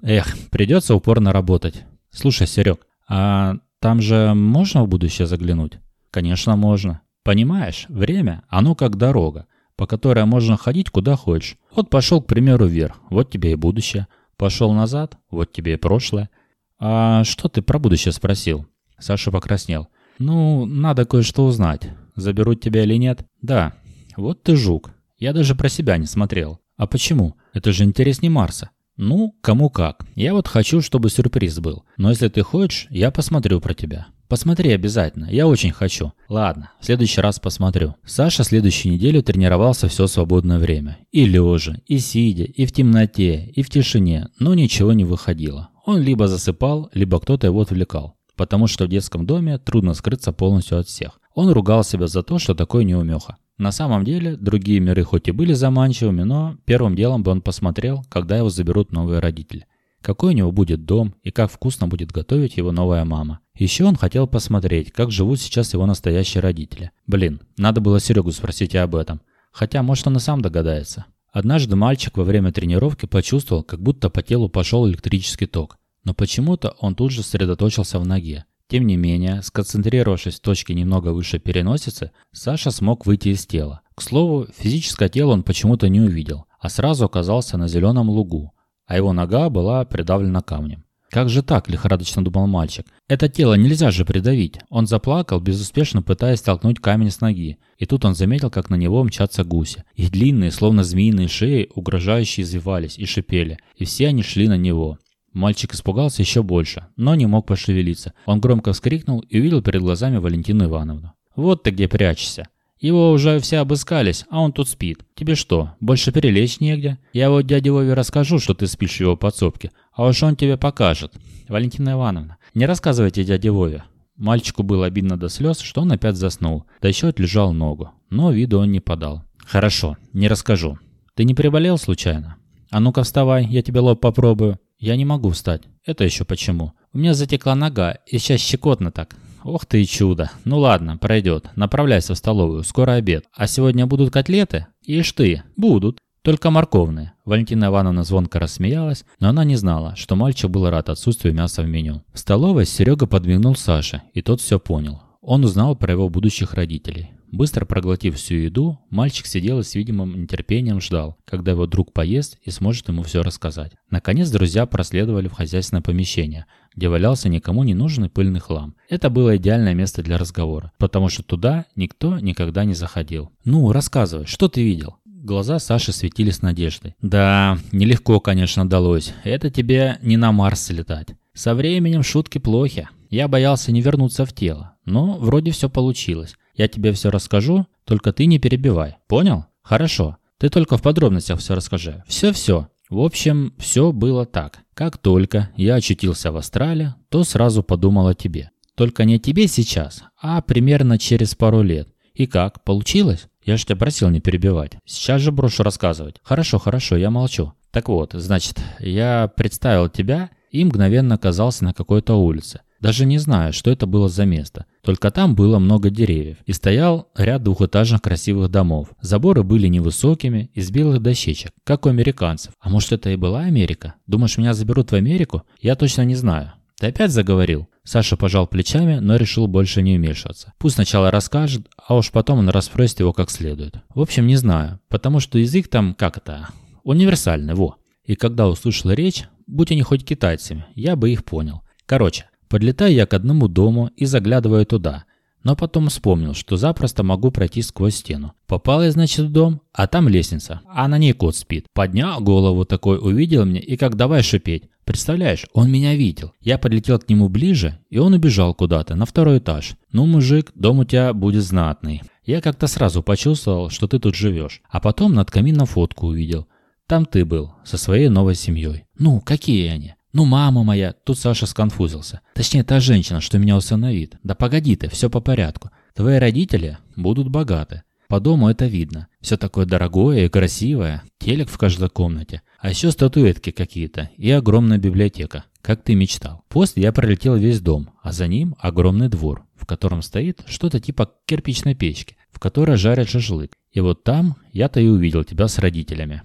Эх, 0.01 0.35
придется 0.49 0.95
упорно 0.95 1.31
работать. 1.31 1.83
Слушай, 2.09 2.47
Серег, 2.47 2.87
а 3.07 3.57
там 3.79 4.01
же 4.01 4.33
можно 4.33 4.83
в 4.83 4.87
будущее 4.87 5.27
заглянуть? 5.27 5.73
Конечно, 6.09 6.55
можно. 6.55 7.01
Понимаешь, 7.21 7.85
время, 7.89 8.41
оно 8.49 8.73
как 8.73 8.97
дорога, 8.97 9.45
по 9.75 9.85
которой 9.85 10.25
можно 10.25 10.57
ходить 10.57 10.89
куда 10.89 11.15
хочешь. 11.15 11.57
Вот 11.75 11.91
пошел, 11.91 12.23
к 12.23 12.25
примеру, 12.25 12.65
вверх, 12.65 12.95
вот 13.11 13.29
тебе 13.29 13.51
и 13.51 13.55
будущее. 13.55 14.07
Пошел 14.35 14.73
назад, 14.73 15.19
вот 15.29 15.51
тебе 15.51 15.73
и 15.73 15.77
прошлое. 15.77 16.31
А 16.79 17.23
что 17.23 17.49
ты 17.49 17.61
про 17.61 17.77
будущее 17.77 18.13
спросил? 18.13 18.65
Саша 18.97 19.29
покраснел. 19.29 19.89
Ну, 20.17 20.65
надо 20.65 21.05
кое-что 21.05 21.45
узнать. 21.45 21.87
Заберут 22.19 22.61
тебя 22.61 22.83
или 22.83 22.95
нет? 22.95 23.25
Да. 23.41 23.73
Вот 24.17 24.43
ты 24.43 24.55
жук. 24.55 24.91
Я 25.17 25.33
даже 25.33 25.55
про 25.55 25.69
себя 25.69 25.97
не 25.97 26.05
смотрел. 26.05 26.59
А 26.77 26.87
почему? 26.87 27.35
Это 27.53 27.71
же 27.71 27.83
интереснее 27.83 28.29
Марса. 28.29 28.69
Ну, 28.97 29.35
кому 29.41 29.69
как. 29.69 30.05
Я 30.15 30.33
вот 30.33 30.47
хочу, 30.47 30.81
чтобы 30.81 31.09
сюрприз 31.09 31.59
был. 31.59 31.85
Но 31.97 32.09
если 32.09 32.27
ты 32.27 32.41
хочешь, 32.41 32.87
я 32.89 33.11
посмотрю 33.11 33.61
про 33.61 33.73
тебя. 33.73 34.07
Посмотри 34.27 34.71
обязательно, 34.71 35.27
я 35.31 35.47
очень 35.47 35.71
хочу. 35.71 36.13
Ладно, 36.29 36.71
в 36.79 36.85
следующий 36.85 37.19
раз 37.19 37.39
посмотрю. 37.39 37.95
Саша 38.05 38.43
следующую 38.43 38.93
неделю 38.93 39.23
тренировался 39.23 39.87
все 39.87 40.05
свободное 40.05 40.59
время. 40.59 40.99
И 41.11 41.25
лежа, 41.25 41.77
и 41.87 41.97
сидя, 41.97 42.43
и 42.43 42.67
в 42.67 42.71
темноте, 42.71 43.45
и 43.55 43.63
в 43.63 43.69
тишине, 43.71 44.29
но 44.37 44.53
ничего 44.53 44.93
не 44.93 45.03
выходило. 45.03 45.69
Он 45.85 45.99
либо 45.99 46.27
засыпал, 46.27 46.91
либо 46.93 47.19
кто-то 47.19 47.47
его 47.47 47.61
отвлекал. 47.61 48.17
Потому 48.35 48.67
что 48.67 48.85
в 48.85 48.89
детском 48.89 49.25
доме 49.25 49.57
трудно 49.57 49.95
скрыться 49.95 50.31
полностью 50.31 50.77
от 50.77 50.87
всех. 50.87 51.19
Он 51.39 51.49
ругал 51.51 51.85
себя 51.85 52.07
за 52.07 52.21
то, 52.21 52.37
что 52.37 52.53
такой 52.53 52.83
неумеха. 52.83 53.37
На 53.57 53.71
самом 53.71 54.03
деле, 54.03 54.35
другие 54.35 54.81
миры 54.81 55.05
хоть 55.05 55.29
и 55.29 55.31
были 55.31 55.53
заманчивыми, 55.53 56.23
но 56.23 56.57
первым 56.65 56.97
делом 56.97 57.23
бы 57.23 57.31
он 57.31 57.41
посмотрел, 57.41 58.03
когда 58.09 58.35
его 58.35 58.49
заберут 58.49 58.91
новые 58.91 59.21
родители. 59.21 59.65
какой 60.01 60.33
у 60.33 60.35
него 60.35 60.51
будет 60.51 60.83
дом 60.83 61.15
и 61.23 61.31
как 61.31 61.49
вкусно 61.49 61.87
будет 61.87 62.11
готовить 62.11 62.57
его 62.57 62.73
новая 62.73 63.05
мама. 63.05 63.39
Еще 63.57 63.85
он 63.85 63.95
хотел 63.95 64.27
посмотреть, 64.27 64.91
как 64.91 65.11
живут 65.11 65.39
сейчас 65.39 65.71
его 65.71 65.85
настоящие 65.85 66.41
родители. 66.41 66.91
Блин, 67.07 67.39
надо 67.57 67.79
было 67.79 68.01
Серегу 68.01 68.33
спросить 68.33 68.73
и 68.73 68.77
об 68.77 68.93
этом. 68.93 69.21
Хотя, 69.53 69.81
может, 69.81 70.07
он 70.07 70.17
и 70.17 70.19
сам 70.19 70.41
догадается. 70.41 71.05
Однажды 71.31 71.77
мальчик 71.77 72.17
во 72.17 72.25
время 72.25 72.51
тренировки 72.51 73.05
почувствовал, 73.05 73.63
как 73.63 73.81
будто 73.81 74.09
по 74.09 74.21
телу 74.21 74.49
пошел 74.49 74.85
электрический 74.85 75.47
ток. 75.47 75.77
Но 76.03 76.13
почему-то 76.13 76.75
он 76.81 76.95
тут 76.95 77.13
же 77.13 77.23
сосредоточился 77.23 77.97
в 77.97 78.05
ноге. 78.05 78.43
Тем 78.69 78.85
не 78.85 78.97
менее, 78.97 79.41
сконцентрировавшись 79.41 80.35
в 80.35 80.41
точке 80.41 80.75
немного 80.75 81.09
выше 81.09 81.39
переносицы, 81.39 82.11
Саша 82.31 82.69
смог 82.69 83.07
выйти 83.07 83.29
из 83.29 83.47
тела. 83.47 83.81
К 83.95 84.01
слову, 84.03 84.45
физическое 84.55 85.09
тело 85.09 85.31
он 85.31 85.41
почему-то 85.41 85.89
не 85.89 85.99
увидел, 85.99 86.45
а 86.59 86.69
сразу 86.69 87.05
оказался 87.05 87.57
на 87.57 87.67
зеленом 87.67 88.11
лугу, 88.11 88.53
а 88.85 88.95
его 88.95 89.11
нога 89.11 89.49
была 89.49 89.83
придавлена 89.85 90.41
камнем. 90.41 90.85
«Как 91.09 91.29
же 91.29 91.41
так?»– 91.41 91.67
лихорадочно 91.69 92.23
думал 92.23 92.45
мальчик. 92.45 92.85
«Это 93.07 93.27
тело 93.27 93.55
нельзя 93.55 93.89
же 93.89 94.05
придавить!» 94.05 94.59
Он 94.69 94.85
заплакал, 94.85 95.39
безуспешно 95.39 96.03
пытаясь 96.03 96.37
столкнуть 96.37 96.79
камень 96.79 97.09
с 97.09 97.21
ноги. 97.21 97.57
И 97.79 97.87
тут 97.87 98.05
он 98.05 98.13
заметил, 98.13 98.51
как 98.51 98.69
на 98.69 98.75
него 98.75 99.03
мчатся 99.03 99.43
гуси. 99.43 99.83
Их 99.95 100.11
длинные, 100.11 100.51
словно 100.51 100.83
змеиные 100.83 101.27
шеи, 101.27 101.71
угрожающе 101.73 102.43
извивались 102.43 102.99
и 102.99 103.05
шипели. 103.05 103.57
И 103.75 103.85
все 103.85 104.09
они 104.09 104.21
шли 104.21 104.47
на 104.47 104.57
него. 104.57 104.99
Мальчик 105.33 105.73
испугался 105.73 106.21
еще 106.21 106.43
больше, 106.43 106.87
но 106.95 107.15
не 107.15 107.25
мог 107.25 107.45
пошевелиться. 107.45 108.13
Он 108.25 108.39
громко 108.39 108.73
вскрикнул 108.73 109.19
и 109.21 109.39
увидел 109.39 109.61
перед 109.61 109.81
глазами 109.81 110.17
Валентину 110.17 110.65
Ивановну. 110.65 111.13
«Вот 111.35 111.63
ты 111.63 111.71
где 111.71 111.87
прячешься!» 111.87 112.47
Его 112.79 113.11
уже 113.11 113.39
все 113.39 113.57
обыскались, 113.57 114.25
а 114.29 114.39
он 114.39 114.53
тут 114.53 114.69
спит. 114.69 115.01
Тебе 115.13 115.35
что, 115.35 115.71
больше 115.81 116.13
перелечь 116.13 116.61
негде? 116.61 116.97
Я 117.11 117.29
вот 117.29 117.45
дяде 117.45 117.71
Вове 117.71 117.93
расскажу, 117.93 118.39
что 118.39 118.53
ты 118.53 118.67
спишь 118.67 118.97
в 118.97 119.01
его 119.01 119.17
подсобке, 119.17 119.71
а 119.93 120.05
уж 120.07 120.23
он 120.23 120.37
тебе 120.37 120.55
покажет. 120.55 121.13
Валентина 121.49 121.91
Ивановна, 121.91 122.37
не 122.53 122.65
рассказывайте 122.65 123.25
дяде 123.25 123.51
Вове. 123.51 123.83
Мальчику 124.15 124.63
было 124.63 124.85
обидно 124.85 125.17
до 125.17 125.27
слез, 125.27 125.59
что 125.59 125.81
он 125.81 125.91
опять 125.91 126.15
заснул, 126.15 126.65
да 126.81 126.87
еще 126.87 127.09
отлежал 127.09 127.51
ногу, 127.51 127.91
но 128.09 128.31
виду 128.31 128.59
он 128.59 128.71
не 128.71 128.79
подал. 128.79 129.23
Хорошо, 129.45 129.97
не 130.13 130.29
расскажу. 130.29 130.79
Ты 131.15 131.25
не 131.25 131.33
приболел 131.33 131.77
случайно? 131.77 132.37
А 132.71 132.79
ну-ка 132.79 133.03
вставай, 133.03 133.45
я 133.45 133.61
тебе 133.61 133.81
лоб 133.81 133.99
попробую. 133.99 134.57
Я 134.79 134.95
не 134.95 135.03
могу 135.03 135.29
встать. 135.31 135.63
Это 135.85 136.05
еще 136.05 136.23
почему? 136.23 136.71
У 136.93 136.97
меня 136.97 137.13
затекла 137.13 137.53
нога, 137.53 137.97
и 138.07 138.17
сейчас 138.17 138.39
щекотно 138.39 138.91
так. 138.91 139.15
Ох 139.43 139.65
ты 139.65 139.81
и 139.81 139.85
чудо. 139.85 140.31
Ну 140.45 140.59
ладно, 140.59 140.97
пройдет. 140.97 141.49
Направляйся 141.55 142.13
в 142.13 142.17
столовую, 142.17 142.63
скоро 142.63 142.93
обед. 142.93 143.25
А 143.35 143.45
сегодня 143.47 143.85
будут 143.85 144.11
котлеты? 144.11 144.67
Ишь 144.81 145.11
ты, 145.11 145.43
будут. 145.57 145.99
Только 146.21 146.49
морковные. 146.49 147.13
Валентина 147.25 147.65
Ивановна 147.65 148.03
звонко 148.03 148.39
рассмеялась, 148.39 149.05
но 149.19 149.29
она 149.29 149.43
не 149.43 149.55
знала, 149.57 149.95
что 149.95 150.15
мальчик 150.15 150.49
был 150.49 150.69
рад 150.69 150.89
отсутствию 150.89 151.33
мяса 151.33 151.61
в 151.61 151.67
меню. 151.67 152.03
В 152.13 152.19
столовой 152.19 152.65
Серега 152.65 153.05
подмигнул 153.05 153.55
Саше, 153.55 154.01
и 154.13 154.21
тот 154.21 154.41
все 154.41 154.59
понял. 154.59 155.01
Он 155.21 155.43
узнал 155.43 155.75
про 155.75 155.91
его 155.91 156.09
будущих 156.09 156.53
родителей. 156.53 157.11
Быстро 157.31 157.65
проглотив 157.65 158.15
всю 158.15 158.35
еду, 158.35 158.79
мальчик 158.89 159.25
сидел 159.25 159.59
и 159.59 159.63
с 159.63 159.75
видимым 159.75 160.23
нетерпением 160.23 160.81
ждал, 160.81 161.17
когда 161.25 161.51
его 161.51 161.67
друг 161.67 161.93
поест 161.93 162.37
и 162.43 162.49
сможет 162.49 162.87
ему 162.87 163.03
все 163.03 163.21
рассказать. 163.21 163.73
Наконец 163.91 164.29
друзья 164.31 164.65
проследовали 164.65 165.27
в 165.27 165.33
хозяйственное 165.33 165.83
помещение, 165.83 166.45
где 166.75 166.89
валялся 166.89 167.29
никому 167.29 167.63
не 167.63 167.75
нужный 167.75 168.09
пыльный 168.09 168.39
хлам. 168.39 168.75
Это 168.89 169.09
было 169.09 169.37
идеальное 169.37 169.75
место 169.75 170.01
для 170.01 170.17
разговора, 170.17 170.71
потому 170.77 171.09
что 171.09 171.23
туда 171.23 171.65
никто 171.75 172.19
никогда 172.19 172.63
не 172.65 172.73
заходил. 172.73 173.29
«Ну, 173.45 173.71
рассказывай, 173.71 174.25
что 174.25 174.47
ты 174.47 174.63
видел?» 174.63 174.95
Глаза 175.05 175.59
Саши 175.59 175.91
светились 175.91 176.41
надеждой. 176.41 176.95
«Да, 177.01 177.57
нелегко, 177.71 178.19
конечно, 178.19 178.67
далось. 178.67 179.13
Это 179.23 179.51
тебе 179.51 179.99
не 180.01 180.17
на 180.17 180.31
Марс 180.31 180.69
летать. 180.69 181.09
Со 181.33 181.53
временем 181.53 182.03
шутки 182.03 182.37
плохи. 182.37 182.89
Я 183.09 183.27
боялся 183.27 183.71
не 183.71 183.81
вернуться 183.81 184.25
в 184.25 184.33
тело, 184.33 184.75
но 184.85 185.17
вроде 185.17 185.51
все 185.51 185.69
получилось. 185.69 186.35
Я 186.59 186.67
тебе 186.67 186.91
все 186.91 187.09
расскажу, 187.09 187.67
только 187.85 188.11
ты 188.11 188.25
не 188.25 188.37
перебивай. 188.37 188.97
Понял? 189.07 189.45
Хорошо. 189.61 190.17
Ты 190.39 190.49
только 190.49 190.75
в 190.75 190.81
подробностях 190.81 191.39
все 191.39 191.55
расскажи. 191.55 192.03
Все-все. 192.05 192.67
В 192.89 192.99
общем, 192.99 193.53
все 193.57 193.93
было 193.93 194.25
так. 194.25 194.59
Как 194.73 194.97
только 194.97 195.51
я 195.55 195.75
очутился 195.75 196.33
в 196.33 196.35
Астрале, 196.35 196.95
то 197.07 197.23
сразу 197.23 197.63
подумал 197.63 198.07
о 198.07 198.13
тебе. 198.13 198.51
Только 198.75 199.05
не 199.05 199.15
о 199.15 199.19
тебе 199.19 199.47
сейчас, 199.47 200.03
а 200.21 200.41
примерно 200.41 200.99
через 200.99 201.33
пару 201.33 201.61
лет. 201.61 201.87
И 202.13 202.27
как, 202.27 202.61
получилось? 202.65 203.29
Я 203.41 203.55
же 203.55 203.63
тебя 203.63 203.77
просил 203.77 204.09
не 204.09 204.19
перебивать. 204.19 204.73
Сейчас 204.83 205.21
же 205.21 205.31
брошу 205.31 205.63
рассказывать. 205.63 206.17
Хорошо, 206.23 206.59
хорошо, 206.59 206.97
я 206.97 207.09
молчу. 207.09 207.53
Так 207.71 207.87
вот, 207.87 208.11
значит, 208.11 208.59
я 208.79 209.31
представил 209.33 209.87
тебя 209.87 210.29
и 210.51 210.65
мгновенно 210.65 211.15
оказался 211.15 211.63
на 211.63 211.73
какой-то 211.73 212.15
улице. 212.15 212.59
Даже 212.79 213.05
не 213.05 213.17
знаю, 213.17 213.53
что 213.53 213.71
это 213.71 213.85
было 213.85 214.09
за 214.09 214.25
место. 214.25 214.65
Только 214.83 215.11
там 215.11 215.35
было 215.35 215.59
много 215.59 215.89
деревьев. 215.89 216.37
И 216.45 216.53
стоял 216.53 217.09
ряд 217.15 217.43
двухэтажных 217.43 218.01
красивых 218.01 218.49
домов. 218.49 218.89
Заборы 219.01 219.43
были 219.43 219.67
невысокими, 219.67 220.49
из 220.53 220.71
белых 220.71 221.01
дощечек, 221.01 221.51
как 221.63 221.85
у 221.85 221.89
американцев. 221.89 222.53
А 222.59 222.69
может 222.69 222.93
это 222.93 223.09
и 223.09 223.15
была 223.15 223.41
Америка? 223.41 223.95
Думаешь, 224.07 224.37
меня 224.37 224.53
заберут 224.53 224.91
в 224.91 224.95
Америку? 224.95 225.43
Я 225.61 225.75
точно 225.75 226.03
не 226.03 226.15
знаю. 226.15 226.53
Ты 226.79 226.87
опять 226.87 227.11
заговорил? 227.11 227.67
Саша 227.83 228.15
пожал 228.15 228.47
плечами, 228.47 228.99
но 228.99 229.17
решил 229.17 229.47
больше 229.47 229.81
не 229.81 229.97
вмешиваться. 229.97 230.53
Пусть 230.57 230.75
сначала 230.75 231.11
расскажет, 231.11 231.67
а 231.85 231.95
уж 231.95 232.11
потом 232.11 232.39
он 232.39 232.49
расспросит 232.49 233.01
его 233.01 233.11
как 233.11 233.29
следует. 233.29 233.79
В 233.93 233.99
общем, 233.99 234.27
не 234.27 234.37
знаю, 234.37 234.79
потому 234.87 235.19
что 235.19 235.39
язык 235.39 235.67
там, 235.67 235.93
как 235.93 236.17
это, 236.17 236.47
универсальный, 236.83 237.55
во. 237.55 237.75
И 238.05 238.15
когда 238.15 238.47
услышал 238.47 238.91
речь, 238.91 239.25
будь 239.45 239.71
они 239.71 239.81
хоть 239.81 240.05
китайцами, 240.05 240.65
я 240.75 240.95
бы 240.95 241.09
их 241.09 241.25
понял. 241.25 241.63
Короче, 241.85 242.28
Подлетаю 242.49 242.93
я 242.93 243.05
к 243.05 243.13
одному 243.13 243.47
дому 243.47 243.91
и 243.95 244.05
заглядываю 244.05 244.65
туда. 244.65 245.05
Но 245.43 245.55
потом 245.55 245.87
вспомнил, 245.87 246.33
что 246.33 246.57
запросто 246.57 247.03
могу 247.03 247.31
пройти 247.31 247.61
сквозь 247.61 247.95
стену. 247.95 248.33
Попал 248.47 248.83
я, 248.83 248.91
значит, 248.91 249.27
в 249.27 249.31
дом, 249.31 249.61
а 249.71 249.87
там 249.87 250.09
лестница, 250.09 250.61
а 250.67 250.87
на 250.87 250.97
ней 250.97 251.13
кот 251.13 251.35
спит. 251.35 251.67
Поднял 251.73 252.19
голову 252.19 252.65
такой, 252.65 252.97
увидел 252.97 253.45
меня 253.45 253.61
и 253.61 253.77
как 253.77 253.95
давай 253.95 254.23
шипеть. 254.23 254.63
Представляешь, 254.83 255.45
он 255.53 255.71
меня 255.71 255.95
видел. 255.95 256.33
Я 256.41 256.57
подлетел 256.57 256.97
к 256.97 257.07
нему 257.07 257.29
ближе, 257.29 257.77
и 257.91 257.99
он 257.99 258.13
убежал 258.13 258.55
куда-то, 258.55 258.95
на 258.95 259.05
второй 259.05 259.37
этаж. 259.37 259.75
Ну, 259.91 260.07
мужик, 260.07 260.51
дом 260.55 260.79
у 260.79 260.83
тебя 260.83 261.13
будет 261.13 261.43
знатный. 261.43 262.01
Я 262.25 262.41
как-то 262.41 262.65
сразу 262.65 263.03
почувствовал, 263.03 263.69
что 263.69 263.87
ты 263.87 263.99
тут 263.99 264.15
живешь. 264.15 264.61
А 264.67 264.79
потом 264.79 265.13
над 265.13 265.29
камином 265.29 265.67
фотку 265.67 266.07
увидел. 266.07 266.47
Там 266.87 267.05
ты 267.05 267.23
был, 267.23 267.53
со 267.63 267.77
своей 267.77 268.09
новой 268.09 268.33
семьей. 268.33 268.85
Ну, 268.97 269.21
какие 269.21 269.67
они? 269.67 269.93
«Ну, 270.11 270.25
мама 270.25 270.63
моя!» 270.63 270.93
Тут 270.93 271.19
Саша 271.19 271.45
сконфузился. 271.45 272.21
«Точнее, 272.33 272.63
та 272.63 272.79
женщина, 272.79 273.21
что 273.21 273.37
меня 273.37 273.55
усыновит. 273.55 274.15
Да 274.23 274.35
погоди 274.35 274.75
ты, 274.75 274.89
все 274.89 275.09
по 275.09 275.21
порядку. 275.21 275.69
Твои 275.93 276.17
родители 276.17 276.77
будут 276.95 277.29
богаты. 277.29 277.83
По 278.09 278.19
дому 278.19 278.49
это 278.49 278.65
видно. 278.65 279.07
Все 279.21 279.37
такое 279.37 279.67
дорогое 279.67 280.25
и 280.25 280.29
красивое. 280.29 281.03
Телек 281.19 281.47
в 281.47 281.59
каждой 281.59 281.89
комнате. 281.89 282.41
А 282.59 282.71
еще 282.71 282.89
статуэтки 282.89 283.51
какие-то. 283.51 284.09
И 284.17 284.31
огромная 284.31 284.79
библиотека. 284.79 285.45
Как 285.61 285.83
ты 285.83 285.93
мечтал. 285.93 286.43
После 286.49 286.81
я 286.81 286.91
пролетел 286.91 287.35
весь 287.35 287.61
дом, 287.61 287.91
а 288.01 288.11
за 288.11 288.25
ним 288.25 288.55
огромный 288.57 289.09
двор, 289.09 289.45
в 289.55 289.67
котором 289.67 290.01
стоит 290.01 290.41
что-то 290.47 290.79
типа 290.79 291.11
кирпичной 291.27 291.75
печки, 291.75 292.17
в 292.31 292.39
которой 292.39 292.77
жарят 292.77 293.09
шашлык. 293.09 293.51
И 293.71 293.79
вот 293.79 294.03
там 294.03 294.37
я-то 294.53 294.79
и 294.79 294.87
увидел 294.87 295.23
тебя 295.23 295.47
с 295.47 295.59
родителями. 295.59 296.23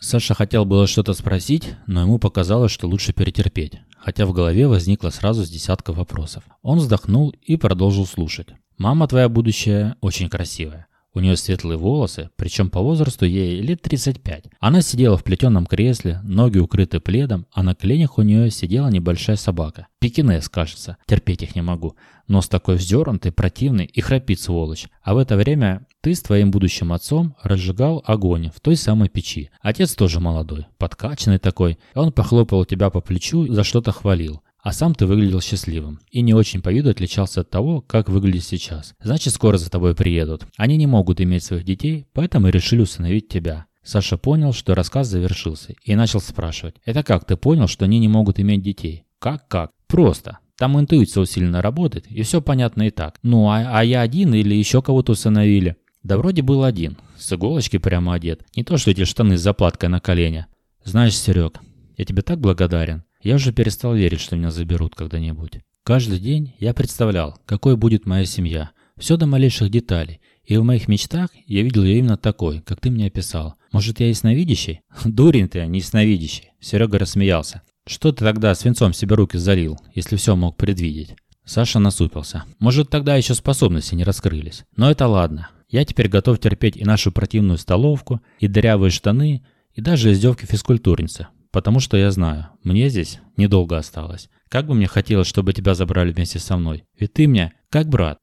Саша 0.00 0.34
хотел 0.34 0.64
было 0.64 0.86
что-то 0.86 1.12
спросить, 1.12 1.74
но 1.86 2.02
ему 2.02 2.18
показалось, 2.18 2.70
что 2.70 2.86
лучше 2.86 3.12
перетерпеть, 3.12 3.80
хотя 3.98 4.26
в 4.26 4.32
голове 4.32 4.68
возникло 4.68 5.10
сразу 5.10 5.44
с 5.44 5.50
десятка 5.50 5.92
вопросов. 5.92 6.44
Он 6.62 6.78
вздохнул 6.78 7.34
и 7.42 7.56
продолжил 7.56 8.06
слушать. 8.06 8.48
«Мама 8.76 9.08
твоя 9.08 9.28
будущая 9.28 9.96
очень 10.00 10.28
красивая. 10.28 10.86
У 11.14 11.20
нее 11.20 11.36
светлые 11.36 11.78
волосы, 11.78 12.30
причем 12.36 12.70
по 12.70 12.80
возрасту 12.80 13.24
ей 13.26 13.60
лет 13.60 13.82
35. 13.82 14.44
Она 14.60 14.82
сидела 14.82 15.16
в 15.16 15.24
плетеном 15.24 15.66
кресле, 15.66 16.20
ноги 16.22 16.58
укрыты 16.58 17.00
пледом, 17.00 17.46
а 17.52 17.64
на 17.64 17.74
коленях 17.74 18.18
у 18.18 18.22
нее 18.22 18.52
сидела 18.52 18.86
небольшая 18.88 19.36
собака. 19.36 19.88
Пекинес, 19.98 20.48
кажется. 20.48 20.96
Терпеть 21.06 21.42
их 21.42 21.56
не 21.56 21.62
могу. 21.62 21.96
Нос 22.28 22.46
такой 22.48 22.76
вздернутый, 22.76 23.32
противный 23.32 23.86
и 23.86 24.00
храпит 24.00 24.40
сволочь. 24.40 24.86
А 25.02 25.14
в 25.14 25.18
это 25.18 25.36
время 25.36 25.86
ты 26.02 26.14
с 26.14 26.22
твоим 26.22 26.50
будущим 26.50 26.92
отцом 26.92 27.34
разжигал 27.42 28.04
огонь 28.06 28.50
в 28.54 28.60
той 28.60 28.76
самой 28.76 29.08
печи. 29.08 29.50
Отец 29.60 29.94
тоже 29.94 30.20
молодой, 30.20 30.66
подкачанный 30.76 31.38
такой. 31.38 31.78
Он 31.94 32.12
похлопал 32.12 32.64
тебя 32.66 32.90
по 32.90 33.00
плечу, 33.00 33.50
за 33.52 33.64
что-то 33.64 33.92
хвалил. 33.92 34.42
А 34.60 34.72
сам 34.72 34.94
ты 34.94 35.06
выглядел 35.06 35.40
счастливым 35.40 36.00
и 36.10 36.20
не 36.20 36.34
очень 36.34 36.60
по 36.60 36.68
виду 36.68 36.90
отличался 36.90 37.40
от 37.40 37.50
того, 37.50 37.80
как 37.80 38.08
выглядит 38.08 38.44
сейчас. 38.44 38.94
Значит, 39.00 39.32
скоро 39.32 39.56
за 39.56 39.70
тобой 39.70 39.94
приедут. 39.94 40.46
Они 40.56 40.76
не 40.76 40.86
могут 40.86 41.20
иметь 41.20 41.44
своих 41.44 41.64
детей, 41.64 42.06
поэтому 42.12 42.48
решили 42.48 42.82
усыновить 42.82 43.28
тебя. 43.28 43.66
Саша 43.82 44.18
понял, 44.18 44.52
что 44.52 44.74
рассказ 44.74 45.06
завершился, 45.06 45.74
и 45.82 45.94
начал 45.94 46.20
спрашивать. 46.20 46.74
«Это 46.84 47.02
как 47.02 47.24
ты 47.24 47.36
понял, 47.36 47.68
что 47.68 47.86
они 47.86 47.98
не 47.98 48.08
могут 48.08 48.38
иметь 48.38 48.62
детей?» 48.62 49.04
«Как-как?» 49.18 49.70
«Просто. 49.86 50.40
Там 50.58 50.78
интуиция 50.78 51.22
усиленно 51.22 51.62
работает, 51.62 52.06
и 52.10 52.22
все 52.22 52.42
понятно 52.42 52.88
и 52.88 52.90
так. 52.90 53.18
Ну, 53.22 53.48
а, 53.48 53.78
а 53.78 53.84
я 53.84 54.00
один 54.00 54.34
или 54.34 54.54
еще 54.54 54.82
кого-то 54.82 55.12
усыновили?» 55.12 55.76
«Да 56.02 56.18
вроде 56.18 56.42
был 56.42 56.64
один. 56.64 56.96
С 57.16 57.32
иголочки 57.32 57.78
прямо 57.78 58.14
одет. 58.14 58.44
Не 58.56 58.64
то, 58.64 58.76
что 58.76 58.90
эти 58.90 59.04
штаны 59.04 59.38
с 59.38 59.42
заплаткой 59.42 59.88
на 59.88 60.00
колене. 60.00 60.46
Знаешь, 60.84 61.16
Серег, 61.16 61.60
Я 61.96 62.04
тебе 62.04 62.22
так 62.22 62.40
благодарен. 62.40 63.04
Я 63.22 63.34
уже 63.34 63.52
перестал 63.52 63.94
верить, 63.94 64.20
что 64.20 64.36
меня 64.36 64.50
заберут 64.50 64.94
когда-нибудь. 64.94 65.60
Каждый 65.84 66.18
день 66.18 66.54
я 66.58 66.74
представлял, 66.74 67.38
какой 67.46 67.76
будет 67.76 68.06
моя 68.06 68.24
семья. 68.24 68.70
Все 68.96 69.16
до 69.16 69.26
малейших 69.26 69.70
деталей. 69.70 70.20
И 70.44 70.56
в 70.56 70.64
моих 70.64 70.88
мечтах 70.88 71.30
я 71.46 71.62
видел 71.62 71.84
ее 71.84 71.98
именно 71.98 72.16
такой, 72.16 72.60
как 72.60 72.80
ты 72.80 72.90
мне 72.90 73.06
описал. 73.06 73.54
Может, 73.72 74.00
я 74.00 74.08
ясновидящий? 74.08 74.80
Дурень 75.04 75.48
ты, 75.48 75.60
а 75.60 75.66
не 75.66 75.80
ясновидящий. 75.80 76.50
Серега 76.60 76.98
рассмеялся. 76.98 77.62
Что 77.88 78.12
ты 78.12 78.22
тогда 78.22 78.54
свинцом 78.54 78.92
себе 78.92 79.16
руки 79.16 79.38
залил, 79.38 79.78
если 79.94 80.16
все 80.16 80.36
мог 80.36 80.58
предвидеть? 80.58 81.16
Саша 81.46 81.78
насупился. 81.78 82.44
Может, 82.58 82.90
тогда 82.90 83.16
еще 83.16 83.32
способности 83.32 83.94
не 83.94 84.04
раскрылись. 84.04 84.64
Но 84.76 84.90
это 84.90 85.06
ладно. 85.06 85.48
Я 85.70 85.86
теперь 85.86 86.08
готов 86.08 86.38
терпеть 86.38 86.76
и 86.76 86.84
нашу 86.84 87.12
противную 87.12 87.56
столовку, 87.56 88.20
и 88.40 88.46
дырявые 88.46 88.90
штаны, 88.90 89.42
и 89.72 89.80
даже 89.80 90.12
издевки 90.12 90.44
физкультурницы. 90.44 91.28
Потому 91.50 91.80
что 91.80 91.96
я 91.96 92.10
знаю, 92.10 92.48
мне 92.62 92.90
здесь 92.90 93.20
недолго 93.38 93.78
осталось. 93.78 94.28
Как 94.50 94.66
бы 94.66 94.74
мне 94.74 94.86
хотелось, 94.86 95.26
чтобы 95.26 95.54
тебя 95.54 95.74
забрали 95.74 96.12
вместе 96.12 96.38
со 96.38 96.58
мной. 96.58 96.84
Ведь 96.98 97.14
ты 97.14 97.26
мне 97.26 97.54
как 97.70 97.88
брат. 97.88 98.18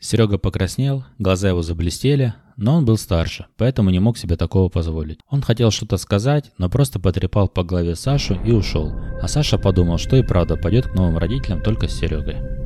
Серега 0.00 0.38
покраснел, 0.38 1.04
глаза 1.18 1.50
его 1.50 1.62
заблестели, 1.62 2.34
но 2.62 2.76
он 2.76 2.84
был 2.84 2.96
старше, 2.96 3.46
поэтому 3.56 3.90
не 3.90 3.98
мог 3.98 4.16
себе 4.16 4.36
такого 4.36 4.68
позволить. 4.68 5.18
Он 5.28 5.42
хотел 5.42 5.72
что-то 5.72 5.96
сказать, 5.96 6.52
но 6.58 6.70
просто 6.70 7.00
потрепал 7.00 7.48
по 7.48 7.64
голове 7.64 7.96
Сашу 7.96 8.38
и 8.44 8.52
ушел. 8.52 8.92
А 9.20 9.26
Саша 9.26 9.58
подумал, 9.58 9.98
что 9.98 10.16
и 10.16 10.22
правда 10.22 10.56
пойдет 10.56 10.86
к 10.86 10.94
новым 10.94 11.18
родителям 11.18 11.60
только 11.60 11.88
с 11.88 11.98
Серегой. 11.98 12.61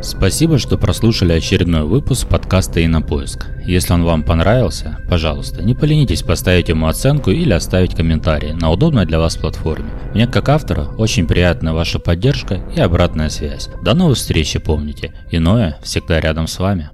Спасибо, 0.00 0.58
что 0.58 0.78
прослушали 0.78 1.32
очередной 1.32 1.82
выпуск 1.82 2.28
подкаста 2.28 2.84
«Инопоиск». 2.84 3.46
Если 3.64 3.92
он 3.92 4.04
вам 4.04 4.22
понравился, 4.22 4.98
пожалуйста, 5.08 5.62
не 5.62 5.74
поленитесь 5.74 6.22
поставить 6.22 6.68
ему 6.68 6.86
оценку 6.86 7.30
или 7.30 7.52
оставить 7.52 7.94
комментарий 7.94 8.52
на 8.52 8.70
удобной 8.70 9.06
для 9.06 9.18
вас 9.18 9.36
платформе. 9.36 9.90
Мне 10.14 10.26
как 10.26 10.48
автора 10.48 10.88
очень 10.98 11.26
приятна 11.26 11.74
ваша 11.74 11.98
поддержка 11.98 12.60
и 12.74 12.80
обратная 12.80 13.28
связь. 13.28 13.68
До 13.82 13.94
новых 13.94 14.16
встреч 14.16 14.54
и 14.54 14.58
помните, 14.58 15.12
иное 15.30 15.76
всегда 15.82 16.20
рядом 16.20 16.46
с 16.46 16.58
вами. 16.58 16.90